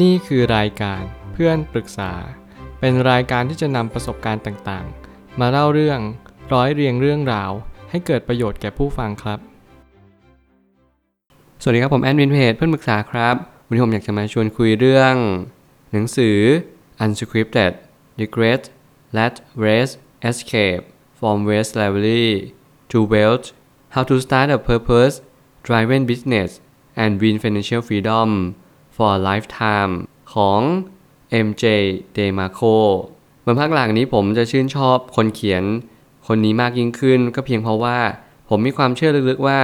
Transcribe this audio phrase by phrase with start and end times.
[0.00, 2.12] นี่คือรายการเพื่อนปรึกษา
[2.80, 6.00] เป็นรายการที่จะนำประสบการณ์ต่างๆ มาเล่าเรื่อง
[6.52, 7.50] ร้อยเรียงเรื่องราว
[7.90, 9.38] ให้เกิดประโยชน์แก่ผู้ฟังครับ
[11.62, 13.34] สวัสดีครับผมแอดมินเพจเพื่อนปรึกษาครับ
[13.66, 15.14] วันนี้ผมอยากจะมาชวนคุยเรื่อง
[15.92, 16.38] หนังสือ
[17.02, 17.72] Unscripted
[18.20, 18.62] Regret
[19.16, 19.34] Let
[19.64, 19.92] Rest
[20.28, 20.82] Escape
[21.18, 22.30] from Waste Slavery
[22.90, 23.46] to Wealth
[23.94, 25.14] How to Start a Purpose
[25.66, 26.50] Driven Business
[27.02, 28.28] and Win Financial Freedom
[28.96, 29.92] for a Lifetime
[30.34, 30.60] ของ
[31.46, 31.64] MJ
[32.16, 32.76] DeMarco
[33.44, 35.64] บนภาคหลังนี้ผมจะชื่นชอบคนเขียน
[36.26, 37.98] คนนี้มากยิ่งขึ้น ก็เพียงเพราะว่า
[38.48, 39.58] ผมมีความเชื่อลึกๆว่า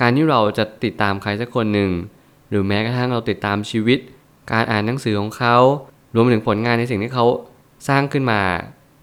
[0.00, 1.90] การที่เราจะติดตามใครสักคนหนึ่ง
[2.50, 3.98] หรือแม้กระทั่งเราติดตามชีวิต
[4.52, 5.56] การอ่านหนังสือของเขา
[6.14, 7.26] รวมถึงผลงานในสิ่งที่เขา
[7.88, 8.42] สร้างขึ้นมา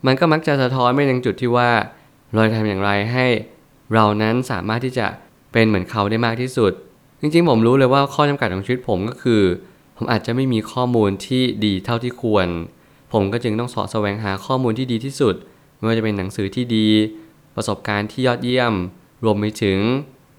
[0.06, 1.70] มันก็มักจะสะท้อนไปยังจุดที่ว่า
[2.34, 3.28] เราจะทำอย่างไรให้
[3.94, 5.08] เรานั้นสามารถที่จะ
[5.52, 6.74] เป็นเหมือนเขาได้มากที่สุด
[7.26, 9.42] จริงๆ ผมรู้เลยว่าข้อจำกัดของชีวิตผมก็คือ
[9.98, 12.48] ผมอาจจะไม่มีข้อมูลที่ดีเท่าที่ควร
[13.14, 15.36] ผมก็จึงต้องสาะแสวงหาข้อมูลที่ดีที่สุด
[15.78, 16.88] ไม่ว่าจะเป็นหนังสือที่ดี
[17.56, 18.74] ประสบการณ์ที่ยอดเยี่ยม
[19.24, 19.78] รวมไปถึง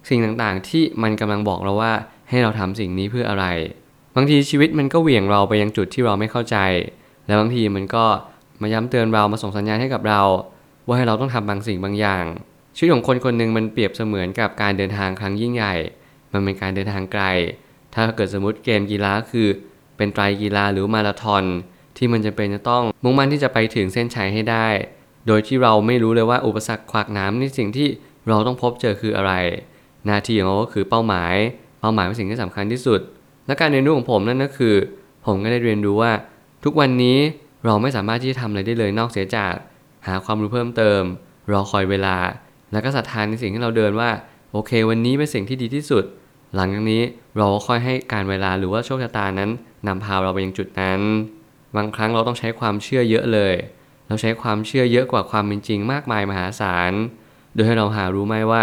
[0.08, 1.92] สิ่งต่างๆ ที่มันกำลังบอกเราว่า
[2.28, 3.44] ให้เราทำสิ่งนี้เพื่ออะไร
[4.16, 6.56] บางทีชีวิตมันก็เหวี่ยงเราไปยังจุดที่เราไม่เข้าใจ
[7.26, 8.04] และบางทีมันก็
[8.62, 10.22] มาย้ำเตือนเรามาส่งสัญญาณให้กับเรา
[10.86, 12.24] ว่าให้เราต้องทำบางสิ่งบางอย่าง
[12.76, 15.74] ชีวิตของคนคนหนึ่งมันเปรียบเสมือนกับการเดินทางครั้งยิ่งใหญ่
[16.36, 17.24] มันเป็นการเดินทางไกล
[17.94, 19.48] ถ้าเกิดสมมติเกมกีฬาคือ
[19.96, 21.44] เป็นไตรกีฬาหรือมาราธอน
[21.96, 24.66] ที่มันจะเป็นจะต้องมุ่งมั่นที่จะไปถึงเส้นชัยให้ได้
[25.26, 27.88] โดยที่เราไม่รู้เลยว่าอุปสรรคขวากน้ำในสิ่งที่
[28.28, 29.32] เราต้องพบเจอคืออะไร
[30.06, 31.34] หน้าที่ของเราก็คือเป้าหมาย
[31.80, 33.00] เป้าหมายเป็นสิ่งที่สำคัญที่สุด
[33.46, 34.74] และการเรียนรู้ของผมนั่นก็คือ
[35.26, 36.12] ผมก็ได้เรียนรู้ว่า
[36.64, 37.18] ทุกวันนี้
[37.64, 39.54] เราไม่สามารถที่จะทำอะไรได้เลยนอกเสียจาก
[40.06, 41.02] หาความรู้เพิ่มเติม
[41.52, 42.16] รอคอยเวลา
[42.72, 44.10] แล้วก็ศรัทธานในสิ่งที่เราเดินว่า
[44.52, 46.04] โอเค วันนี้เป็นสิ่งที่ดีที่สุด
[46.54, 47.02] หลังจากนี้
[47.36, 49.50] เราก็ค่อยให้การเวลาหรือว่าโชคชะตานั้น
[49.86, 51.00] นำพาเราไปยังจุดนั้น
[51.76, 53.54] บางครั้งเราต้องใช้ความเชื่อเยอะเลย
[54.08, 56.92] เราใช้ความเชื่อเยอะกว่าความเป็นจริงมากมายมหาศาล
[57.54, 58.62] โดยให้เราหารู้ไหมว่า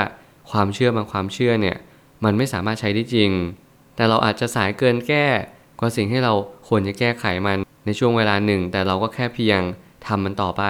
[0.52, 1.78] ความเชื่อบางความเชื่อเนี่ย
[2.24, 3.32] มันไม่สามารถใช้ได้จริง
[3.96, 5.26] แต่เราอาจจะสายเกินแก้
[5.80, 6.34] กว่าสิ่งที่เรา
[6.68, 9.60] ควรจะแก้ไขมันในช่วงเวลาหนึ่ง แต่เราก็แค่เพียง
[10.08, 10.64] ทำมันต่อไป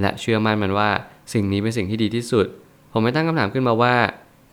[0.00, 0.90] และเชื่อมั่นมันว่า
[1.32, 2.46] สิ่งนี้เป็นสิ่งที่ดีที่สุด
[2.92, 3.94] ผมไม่ตั้งคำถามขึ้นมาว่า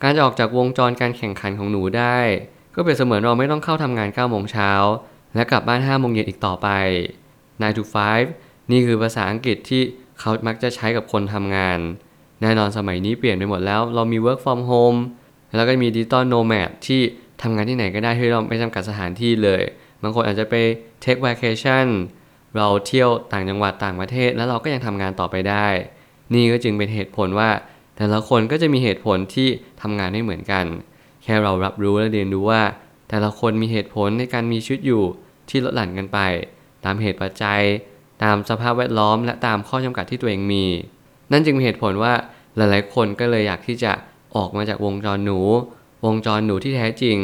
[0.02, 2.18] การจะออกจากวงจรการแข่งขันของหนูได้
[2.76, 4.72] ก็เปรียบเสมือนเราไม่ต้องเข้าทำงาน9โมงเช้า
[5.36, 6.68] และกลับบ้าน5โมงเย็นอีกต่อไป
[7.30, 7.84] 9 to
[8.28, 9.82] 5 นี่คือภาษาอังกฤษที่
[10.20, 11.80] เขามักจะใช้กับคนทำงาน
[12.42, 15.00] แน่นอนสมัยนี้เปลี่ยนไปหมดแล้ว เรามี work from home
[15.56, 17.02] แล้วก็มี digital nomad ที่
[17.42, 19.62] ทำงานที่ไหนก็ได้ที่เราไม่จำกัดสถานที่เลย
[20.02, 20.56] บางคนอาจจะไป
[21.04, 21.88] take vacation
[22.56, 25.68] เราเที่ยวต่างจังหวัดต่างประเทศ แล้วเราก็ยังทำงานต่อไปได้
[26.34, 27.50] นี่ก็จึงเป็นเหตุผลว่า
[28.00, 29.48] แต่ละคนก็จะมีเหตุผลที่
[29.82, 30.66] ทำงานไม่เหมือนกัน
[31.24, 32.62] แค่เรารับรู้และเรียนรู้ว่า
[33.10, 35.04] แต่ละคนมีเหตุผลในการมีชีวิตอยู่
[35.50, 36.20] ที่ลดหลั่นกันไป
[36.86, 37.62] ตามเหตุปัจจัย
[38.24, 40.66] ตามสภาพแวดล้อม และตามข้อจำกัดที่ตัวเองมี
[41.32, 42.14] นั่นจึงมีเหตุผลว่า
[42.56, 43.92] หลายๆ คนก็เลยอยากที่จะ
[44.36, 45.40] ออกมาจากวงจรหนู
[46.06, 47.18] วงจรหนูที่แท้จริง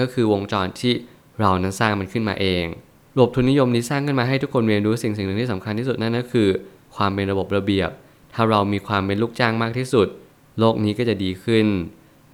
[0.00, 0.92] ก็คือวงจรที่
[1.40, 2.64] เรานั้นสร้างมันขึ้นมาเอง
[3.14, 6.48] ระบบทุนนิยมนี้สร้างขึ้นมาให้ทุกคนเรียนรู้สิ่งสิ่งหนึ่งที่สำคัญที่สุดนั่นก็คือ
[6.96, 7.90] ความเป็นระบบระเบียบ
[8.34, 10.08] ถ้าเรามีความเป็นลูกจ้างมากที่สุด
[10.58, 11.66] โลกนี้ก็จะดีขึ้น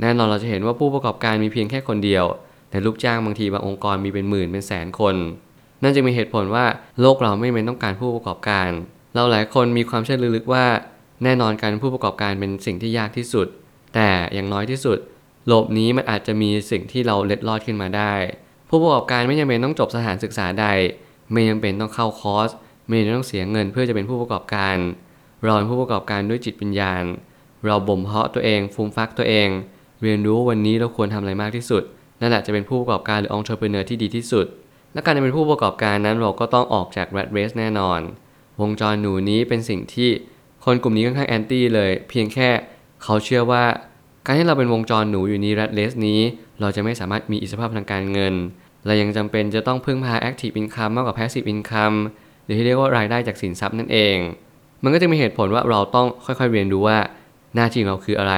[0.01, 2.25] แน่นอนเราจะเห็นว่าผู้ประกอบการมีเพียงแค่คนเดียว
[2.71, 5.15] แต่ลูกจ้างบางทีบางองค์กรมีเป็นหมื่นเป็นแสนคน
[5.83, 6.65] นั่นจึงมีเหตุผลว่า
[7.01, 8.69] โลกเราไม่เป็นต้องการผู้ประกอบการ
[9.15, 10.67] เราหลายคนมีความเชื่อลึกๆว่า
[11.25, 13.47] แน่นอนการเป็นผู้ประกอบการเป็นสิ่งที่ยากที่สุด
[13.95, 14.99] แต่อย่างน้อยที่สุด
[15.49, 18.13] โลกนี้มันอาจจะมีสิ่งที่เราเล็ดลอดขึ้นมาได้
[18.69, 20.67] ผู้ประกอบการไม่จำเป็นต้องจบสถานศึกษาใด
[21.33, 22.51] ไม่จำเป็นต้องเข้าคอร์ส
[22.87, 24.77] ไม่จำเป็นต้องเสียเงินเพื่อจะเป็นผู้ประกอบการ
[25.45, 27.05] เราเป็นผู้ประกอบการด้วยจิตวิญญาณ
[27.67, 29.49] เราบ่มเพาะตัวเองฟูมฟักตัวเอง
[30.03, 31.83] เรียนรู้วันนี้เราควรทำอะไรมากที่สุด
[32.21, 34.47] นั่นแหละจะเป็นผู้ประกอบการหรือองค์ประกอบที่ดีที่สุด
[34.93, 38.01] และการจะเป็นผู้ประกอบการนั้นเราก็ต้องออกจาก rat race แน่นอน
[38.61, 40.11] วงจรหนูนี้เป็นสิ่งที่
[40.65, 42.49] คนกลุ่มนี้ค่อนข้างแอนตี้เลย เพียงแค่
[43.03, 43.65] เขาเชื่อว่า
[44.27, 46.21] การที่เราเป็นวงจรหนูอยู่ใน rat race นี้
[46.61, 48.35] เราจะไม่สามารถมีอิสรภาพทางการเงิน
[48.87, 51.97] และยังจำเป็นจะต้องพึ่งพา active income มากกว่า passive income
[52.45, 54.17] หรือที่เรียกว่ารายได้จากสินทรัพย์นั่นเอง
[54.87, 56.99] มันก็จะมีเหตุผลว่าเราต้องค่อยๆเรียนรู้ว่า
[57.55, 58.35] หน้าที่ของเราคืออะไร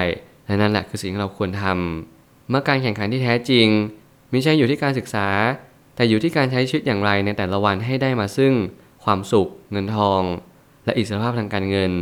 [0.46, 3.66] และนั่นแหละคือสิ่งที่เราควรทำเมื่อการแข่งขันที่แท้จริง
[4.30, 5.28] ไม่ใช่อยู่ที่การศึกษา
[5.96, 8.52] แต่อยู่ที่การใช้ชีวิตอย่างไรในแต่ละวันให้ได้มาซึ่ง
[9.04, 10.22] ความสุข เงินทอง
[10.84, 11.92] และอิสรภาพทางการเงิน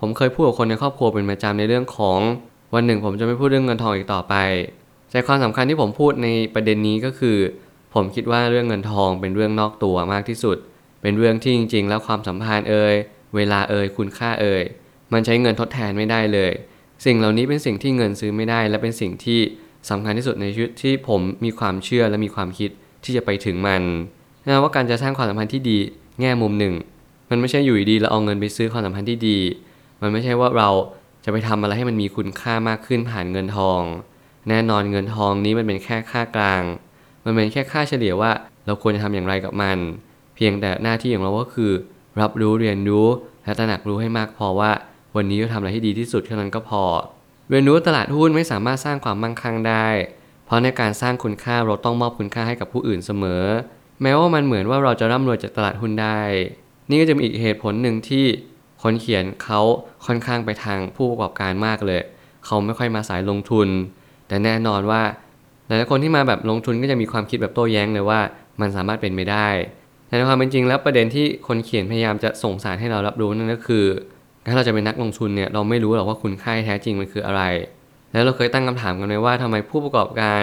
[0.00, 2.18] ผมเคยพูดกับคนในครอบครัวเป็นประจำในเรื่องของ
[2.74, 4.34] วันหนึ่งผมจะไม่พูดเรื่องเงินทองอีกต่อไป
[5.10, 7.38] ใจความสำคัญที่ผมพูดในประเด็นนี้ก็คือ
[7.94, 10.56] ผมคิดว่าเรื่องเงินทองเป็นเรื่องนอกตัวมากที่สุด
[11.02, 12.94] เป็นเรื่องที่จริง ๆ แล้วความสัมพันธ์เอ่ย
[13.34, 14.64] เวลาเอ่ยคุณค่าเอ่ย
[15.12, 16.52] มันใช้เงินทดแทนไม่ได้เลย
[17.04, 19.40] สิ่งเหล่านี้เป็นสิ่งที่เงินซื้อไม่ได้ และเป็นสิ่งที่
[19.90, 22.70] สำคัญที่สุดในชีวิตที่ผมมีความเชื่อและมีความคิด
[23.04, 23.82] ที่จะไปถึงมัน
[24.46, 25.78] นะว่าการจะสร้างความสัมพันธ์ที่ดี
[26.20, 26.74] แง่มุมหนึ่ง
[27.30, 29.38] มันไม่ใช่อยู่ดีๆเราเอาเงินไปซื้อความสัมพันธ์ที่ดี
[30.02, 30.70] มันไม่ใช่ว่าเรา
[31.24, 33.82] จะไปทำอะไรให้มันมีคุณค่ามากขึ้นผ่านเงินทอง
[34.48, 36.62] แน่นอนเงินทองนี้มันเป็นแค่ค่ากลาง
[37.24, 38.30] มันเป็นแค่ค่าเฉลี่ยว่า
[38.66, 39.78] เราควรจะทำอย่างไรกับมัน
[40.34, 41.72] เพียงแต่หน้าที่ของเราก็คือ
[42.20, 43.06] รับรู้เรียนรู้
[43.44, 44.70] และตระหนักรู้ให้มากพอว่า
[45.16, 46.84] วันนี้เราทำอะไรให้ดีที่สุดเท่านั้นก็พอ
[47.50, 49.86] เรียนรู้ตลาดหุ้นไม่สามารถสร้างความมั่งคั่งได้
[50.46, 53.44] เพราะในการสร้างคุณค่าเราต้องมอบคุณค่าให้กับผู้อื่นเสมอ
[54.02, 56.20] แม้ว่ามันเหมือนว่าเราจะร่ำรวยจากตลาดหุ้นได้
[56.88, 58.24] นี่ก็จะมีอีกเหตุผลหนึ่งที่
[58.82, 59.60] คนเขียนเขา
[60.06, 62.02] ค่อนข้างไปทางผู้ประกอบการมากเลย
[62.46, 63.68] เขาไม่ค่อยมาสายลงทุน
[64.28, 65.02] แต่แน่นอนว่า
[65.66, 68.20] หลายๆคนที่มาแบบลงทุนก็จะมีความคิดแบบโต้แย้งเลยว่า
[68.60, 69.48] มันสามารถเป็นไม่ได้
[70.10, 73.84] แต่ในความเป็นจริงแล้วประเด็นที่คนเขียนพยายามจะส่งสารให้เรารับรู้นั่นก็คือ
[74.46, 77.42] ถ้าเราจะเป็นนักลงทุนเนี่ยเราไม่รู้หรอกว่าคุณค่าแท้จริงมันคืออะไร
[78.12, 80.42] แล้วเราเคยตั้งคำถามกันไหมว่าทำไมผู้ประกอบการ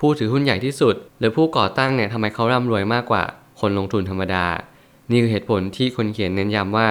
[0.00, 3.22] ผู้ถือหุ้นใหญ่ที่สุด หรือผู้ก่อตั้งเนี่ยทำไมเขาร่ำรวยมากกว่า
[3.60, 4.46] คนลงทุนธรรมดา
[5.10, 6.88] นี่คือเหตุผลที่คนเขียนเน้นย้ำว่า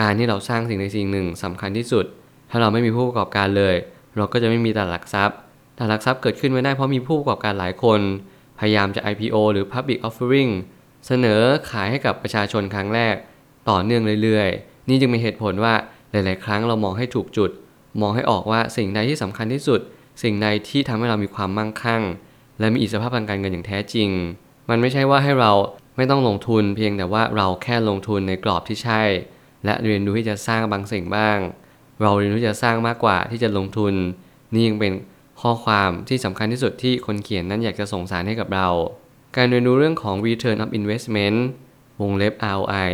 [0.00, 2.04] การที่เราสร้างสิ่งใดสิ่งหนึ่งสำคัญที่สุด
[2.50, 3.76] ถ้าเราไม่มีผู้ประกอบการเลย
[4.16, 5.36] เราก็จะไม่มีตลาดหลักทรัพย์
[5.78, 8.00] ตลาดหลักทรัพย์เกิดขึ้นไม่ได้เพราะมีผู้ประกอบการหลายคน
[8.58, 10.50] พยายามจะ IPO หรือ Public Offering
[11.06, 13.14] เสนอขายให้กับประชาชนครั้งแรก
[13.68, 15.74] ต่อเนื่องเรื่อยๆ นี่จึงเป็นเหตุผลว่า
[16.10, 17.50] หลาย ๆ ครั้งเรามองให้ถูกจุด
[18.00, 19.80] มองให้ออกว่าสิ่งใดที่สำคัญที่สุด
[20.22, 22.02] สิ่งใดที่ทำให้เรามีความมั่งคั่ง
[22.58, 24.08] และมีอิสรภาพทางการเงินอย่างแท้จริง
[24.68, 25.52] มันไม่ใช่ว่าให้เรา
[25.96, 29.02] ไม่ต้องลงทุนเพียงแต่ว่าเราแค่ลงทุนในกรอบที่ใช่
[29.64, 31.38] และเรียนรู้ที่จะสร้างบางสิ่งบ้าง
[32.02, 33.94] เราเรียนรู้จะสร้างมากกว่าที่จะลงทุน
[34.52, 34.92] นี่ยังเป็น
[35.40, 38.68] ข้อความที่สำคัญที่สุดที่คนเขียนนั้นอยากจะส่งสารให้กับเรา
[39.36, 41.38] การเรียนรู้เรื่องของ return of investment
[42.02, 42.92] วงเล็บ ROI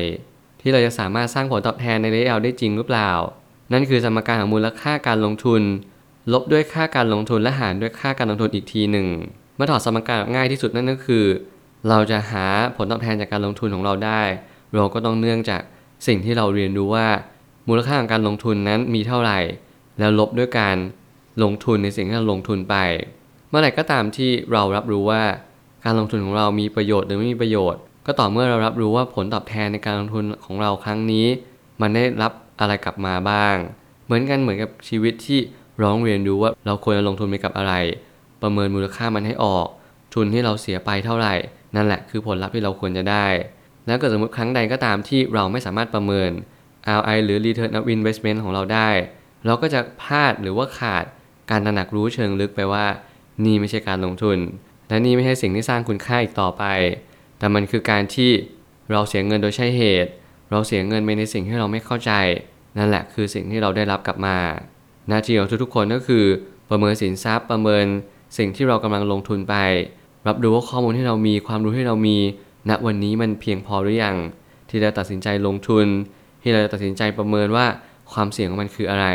[0.61, 3.11] ที่เราจะสามารถสร้างผลตอบแทนในระยะยาวได้จริงหรือเปล่า
[3.73, 5.63] นั่นคือสมการของมูลค่าการลงทุน
[6.33, 9.09] ลบด้วยค่าการลงทุนและหารด้วยค่าการลงทุนอีกทีหนึ่ง
[9.57, 11.25] เมื่อถอดสมการง่ายที่สุดนั่นก็คือ
[11.89, 12.45] เราจะหา
[12.77, 14.23] ผลตอบแทนจากการลงทุนของเราได้
[14.75, 15.63] เราก็ต้องเนื่องจาก
[16.07, 17.09] สิ่งที่เราเรียนรู้ว่า
[17.69, 19.39] มูลค่าของการลงทุนนั้นมีเท่าไหร่
[19.99, 20.77] แล้วลบด้วยการ
[21.43, 22.77] ลงทุนในสิ่งที่เราลงทุนไป
[23.49, 25.23] เมื่อไหร่ก็ตามที่เรารับรู้ว่า
[25.85, 31.27] การลงทุนของเรามีประโยชน์หรือไม่มีประโยชน์ ก็ต่อเมื่อเรารับรู้ว่าผลตอบแทนในการลงทุนของเราครั้งนี้
[31.81, 33.57] มันได้รับอะไรกลับมาบ้าง
[34.05, 35.41] เหมือนกันเหมือนกับชีวิตที่
[35.83, 37.75] ร้องเรียนรู้ว่าเราควรจะลงทุนไปกับอะไร
[38.43, 39.67] ประเมินมูลค่ามันให้ออก
[40.15, 41.35] ทุนที่เราเสียไปเท่าไหร่
[41.77, 43.27] นั่นแหละคือผลลัพธ์ที่เราควรจะได้
[43.87, 46.31] แล้วก็สมมติครั้งใดก็ตามที่เราไม่สามารถประเมิน
[46.97, 48.89] ROI หรือ Return of Investment ของเราได้
[49.47, 51.05] เราก็จะพลาดหรือว่าขาด
[51.51, 52.87] การตระหนักรู้เชิงลึกไปว่า
[53.45, 54.39] นี่ไม่ใช่การลงทุน
[54.93, 56.65] และนี่ไม่ใช่สิ่งที่สร้างคุณค่าอีกต่อไป
[57.39, 58.31] แต่มันคือการที่
[58.91, 60.11] เราเสียเงินโดยใช่เหตุ
[60.51, 62.13] เราเสียเงินไปในสิ่งที่เราไม่เข้าใจ
[62.79, 64.37] นั่นแหละคือสิ่งที่เราได้รับกลับมา
[65.09, 66.25] หน้าที่ของทุกๆคนก็คือ
[66.71, 67.85] ประเมินสินทรัพย์ประเมิน
[68.39, 69.55] สิ่งที่เรากำลังลงทุนไป
[70.29, 72.17] รับรู้ว่าข้อมูลที่เรามีความรู้ที่เรามี
[72.69, 74.17] ณวันนี้มันเพียงพอหรือยัง
[74.71, 75.87] ที่เราตัดสินใจลงทุน
[76.43, 77.67] ที่เราตัดสินใจประเมินว่า
[78.13, 79.07] ความเสี่ยงของมันคืออะไร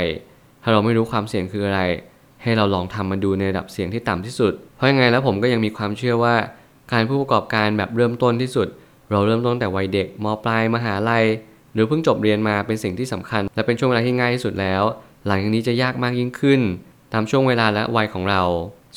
[0.64, 1.82] ถ้าเราไม่รู้ความเสี่ยงคืออะไร
[2.44, 6.36] ให้เราลองทำมันดูในระดับเสียงที่ต่ำที่สุด เพราะยังไงแล้วผมก็ยังมีความเชื่อว่า
[6.92, 8.68] การผู้ประกอบการแบบเริ่มต้นที่สุด
[9.12, 11.26] เราเริ่มต้นแต่วัยเด็กมปลายมหาลัย
[11.74, 14.84] หรือเพิ่งจบเรียนมาเป็นสิ่งที่สำคัญ และเป็นช่วงเวลาที่ง่ายที่สุดแล้ว
[15.28, 16.62] หลังจากนี้จะยากมากยิ่งขึ้น
[17.14, 18.44] ตามช่วงเวลาและวัยของเรา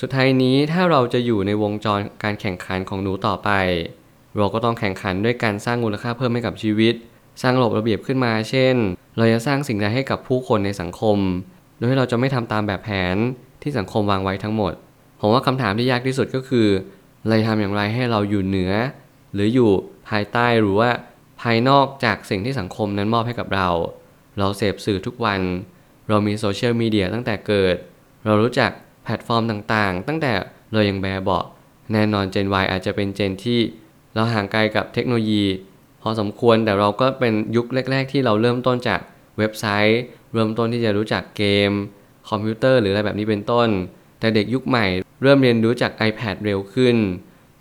[0.00, 3.50] สุดท้ายนี้ถ้าเราจะอยู่ในวงจรการแข่งขันของหนูต่อไป
[4.36, 6.94] เราก็ต้องแข่งขันด้วยการสร้างมูลค่าเพิ่มให้กับชีวิต
[7.43, 8.74] สร้างระบบระเบียบขึ้นมา เช่น
[9.17, 11.19] เราจะสร้างสิ่งใดให้กับผู้คนในสังคม
[11.81, 13.17] โดยที่เราจะไม่ทำตามแบบแผน
[13.63, 14.72] ที่สังคมวางไว้ทั้งหมด
[15.20, 16.69] ผมว่าคำถามที่ยากที่สุดก็คือ
[17.27, 18.72] เราจะทำอย่างไรให้เราอยู่เหนือ
[19.34, 19.70] หรืออยู่
[20.08, 20.91] ภายใต้หรือว่า
[21.43, 23.69] ภายนอกจากสิ่งที่สังคมนั้นมอบให้กับเรา
[24.39, 25.41] เราเสพสื่อทุกวัน
[26.08, 27.77] เรามีโซเชียลมีเดียตั้งแต่เกิด
[28.25, 28.70] เรารู้จัก
[29.05, 30.32] แพลตฟอร์มต่างๆ ตั้งแต่
[30.72, 31.44] เรายังแบบเบาะ
[31.93, 33.60] แน่นอน Gen Y อาจจะเป็น gen ที่
[34.15, 35.44] เราห่างไกลกับเทคโนโลยี
[36.03, 39.01] พอสมควรแต่เราก็เป็นยุคแรก ๆ ที่เราเริ่มต้นจาก
[39.39, 40.01] เว็บไซต์
[40.32, 41.70] เริ่มต้นที่จะรู้จักเกม
[42.29, 43.69] คอมพิวเตอร์หรืออะไรแบบนี้เป็นต้น
[44.20, 44.87] แต่เด็กยุคใหม่
[45.22, 46.96] เริ่มเรียนรู้จาก iPad เร็วขึ้น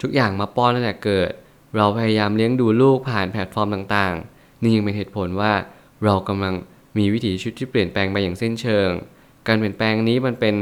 [0.01, 1.31] ทุกอย่างมาป้อนตั้งแต่เกิด
[1.75, 5.53] เราพยายามเลี้ยงดูลูกผ่านแพลตฟอร์มต่างๆ นี่ยังเป็นเหตุผลว่า
[6.03, 6.53] เรากำลัง
[6.97, 8.89] มีวิถีชีวิตที่เปลี่ยนแปลงไปอย่างสิ้นเชิง
[9.47, 10.55] การเปลี่ยนแปลงนี้มันเป็น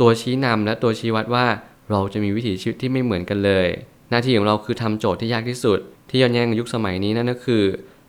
[0.00, 1.46] ตัวชี้นำและตัวชี้วัดว่า
[1.90, 3.68] เราจะมีวิถีชีวิตที่ไม่เหมือนกันเลย
[4.10, 5.78] หน้าที่ของเราคือทำโจทย์ที่ยากที่สุด
[6.10, 7.64] ที่ย้อนแย้งยุคสมัยนี้นั่นก็คือ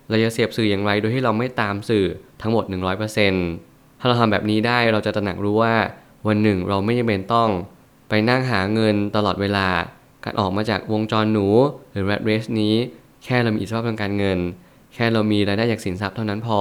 [0.09, 2.05] เราจะเสพสื่ออย่างไรโดยที่เราไม่ตามสื่อ
[2.41, 2.63] ทั้งหมด
[3.31, 5.75] 100%ถ้าเราทำแบบนี้ได้เราจะตระหนักรู้ว่า
[6.27, 7.49] วันหนึ่งเราไม่จำเป็นต้อง
[8.09, 9.67] ไปนั่งหาเงินตลอดเวลา
[10.23, 11.47] การออกมาจากวงจรหนู
[11.91, 12.75] หรือ rat race นี้
[13.23, 14.39] แค่เรามีอิสรภาพทางการเงิน
[14.93, 16.59] แค่เรามีรายได้จากสินทรัพย์เท่านั้นพอ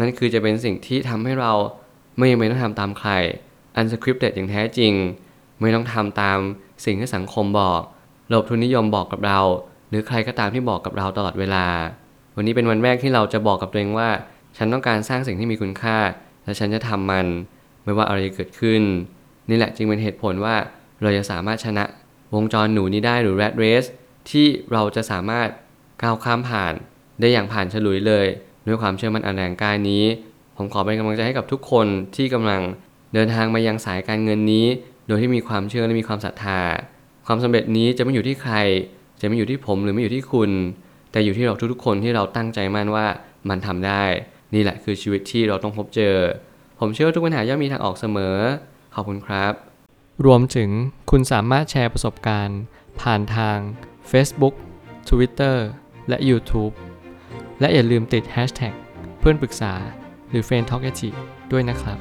[0.00, 1.52] นั่นคือจะเป็นสิ่งที่ทำให้เรา
[2.16, 3.10] ไม่จำเป็นต้องทำตามใคร
[3.78, 4.92] unscripted อย่างแท้จริง
[5.60, 6.38] ไม่ต้องทำตาม
[6.84, 7.80] สิ่งที่สังคมบอก
[8.30, 9.40] ระบบทุนนิยมบอกกับเรา
[9.88, 11.66] หรือใครก็ตามที่บอกกับเราตลอดเวลา
[12.40, 14.08] วันนี้เป็นวันแรกที่เราจะบอกกับตัวเองว่า
[14.56, 15.98] ฉันต้องการสร้างสิ่งที่มีคุณค่า
[16.44, 17.26] และฉันจะทำมัน
[17.84, 18.82] ไม่ว่าอะไรจะเกิดขึ้น
[19.48, 20.56] นี่แหละจึงเป็นเหตุผลว่า
[21.02, 21.84] เราจะสามารถชนะ
[22.34, 23.88] วงจรหนูนี้ได้หรือ rat race
[24.30, 25.48] ที่เราจะสามารถ
[26.02, 26.74] ก้าวข้ามผ่าน
[27.20, 28.26] ได้อย่างผ่านฉลุยเลย
[28.66, 30.04] ด้วยความเชื่อมั่นอันแรงกล้านี้
[30.56, 32.62] ผมขอเป็นกำลังใจให้กับทุกคนที่กำลัง
[33.14, 34.66] เดินทางมายังสายการเงินนี้
[35.06, 36.60] โดยที่มีความเชื่อและมีความศรัทธา
[37.26, 38.54] ความสำเร็จนี้จะไม่อยู่ที่ใคร
[39.20, 40.50] จะไม่อยู่ที่ผมหรือไม่อยู่ที่คุณ
[41.10, 43.06] แต่อยู่ที่เราทุกๆคนที่เราตั้งใจมั่นว่า
[43.48, 44.04] มันทำได้
[44.54, 46.16] นี่แหละคือชีวิตที่เราต้องพบเจอ
[46.80, 48.36] ผมเชื่อว่าทุกปัญหาย่อมมีทางออกเสมอ
[48.94, 49.52] ขอบคุณครับ
[50.26, 50.70] รวมถึง
[51.10, 52.60] คุณสามารถแชร์ประสบการณ์
[53.00, 53.58] ผ่านทาง
[54.10, 54.54] Facebook
[55.08, 55.56] Twitter
[56.08, 56.74] และ YouTube
[57.60, 58.74] และอย่าลืมติด Hashtag
[59.18, 59.74] เพื่อนปรึกษา
[60.30, 60.84] หรือ f r ร e n d t a l k
[61.52, 61.98] ด้วยนะครับ